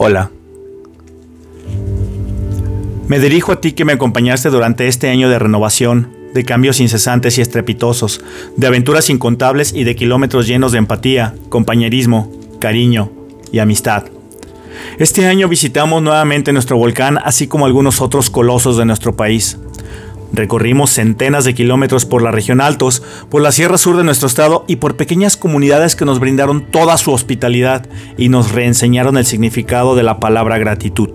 [0.00, 0.30] Hola.
[3.08, 7.36] Me dirijo a ti que me acompañaste durante este año de renovación, de cambios incesantes
[7.36, 8.20] y estrepitosos,
[8.56, 12.30] de aventuras incontables y de kilómetros llenos de empatía, compañerismo,
[12.60, 13.10] cariño
[13.50, 14.04] y amistad.
[15.00, 19.58] Este año visitamos nuevamente nuestro volcán, así como algunos otros colosos de nuestro país.
[20.32, 24.64] Recorrimos centenas de kilómetros por la región Altos, por la Sierra Sur de nuestro estado
[24.68, 29.94] y por pequeñas comunidades que nos brindaron toda su hospitalidad y nos reenseñaron el significado
[29.94, 31.10] de la palabra gratitud.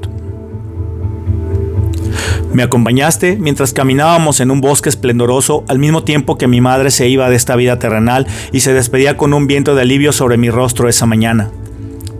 [2.53, 7.07] Me acompañaste mientras caminábamos en un bosque esplendoroso al mismo tiempo que mi madre se
[7.07, 10.51] iba de esta vida terrenal y se despedía con un viento de alivio sobre mi
[10.51, 11.49] rostro esa mañana.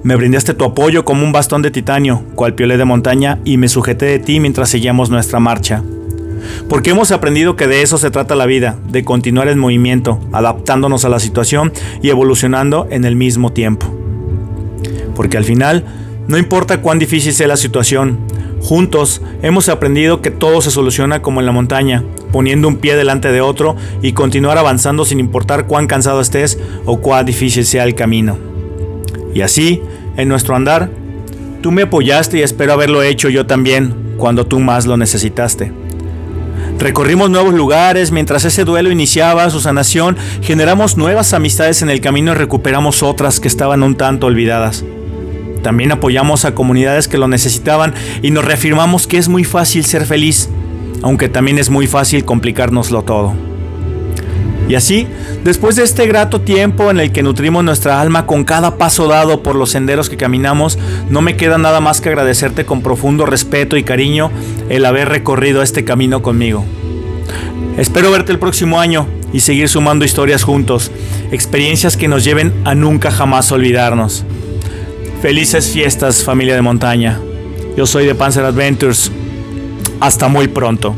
[0.01, 3.69] Me brindaste tu apoyo como un bastón de titanio, cual piolé de montaña, y me
[3.69, 5.81] sujeté de ti mientras seguíamos nuestra marcha.
[6.69, 11.05] Porque hemos aprendido que de eso se trata la vida, de continuar en movimiento, adaptándonos
[11.05, 11.71] a la situación
[12.01, 13.87] y evolucionando en el mismo tiempo.
[15.15, 15.85] Porque al final,
[16.27, 18.19] no importa cuán difícil sea la situación,
[18.61, 23.31] juntos hemos aprendido que todo se soluciona como en la montaña, poniendo un pie delante
[23.31, 27.95] de otro y continuar avanzando sin importar cuán cansado estés o cuán difícil sea el
[27.95, 28.37] camino.
[29.33, 29.81] Y así,
[30.15, 30.89] en nuestro andar,
[31.61, 35.82] tú me apoyaste y espero haberlo hecho yo también cuando tú más lo necesitaste.
[36.79, 42.31] Recorrimos nuevos lugares, mientras ese duelo iniciaba su sanación, generamos nuevas amistades en el camino
[42.31, 44.83] y recuperamos otras que estaban un tanto olvidadas.
[45.61, 50.05] También apoyamos a comunidades que lo necesitaban y nos reafirmamos que es muy fácil ser
[50.05, 50.49] feliz,
[51.01, 53.33] aunque también es muy fácil complicárnoslo todo.
[54.67, 55.07] Y así,
[55.43, 59.43] después de este grato tiempo en el que nutrimos nuestra alma con cada paso dado
[59.43, 60.77] por los senderos que caminamos,
[61.09, 64.31] no me queda nada más que agradecerte con profundo respeto y cariño
[64.69, 66.65] el haber recorrido este camino conmigo.
[67.77, 70.91] Espero verte el próximo año y seguir sumando historias juntos,
[71.31, 74.23] experiencias que nos lleven a nunca jamás olvidarnos.
[75.21, 77.19] Felices fiestas familia de montaña.
[77.75, 79.11] Yo soy de Panzer Adventures.
[79.99, 80.95] Hasta muy pronto.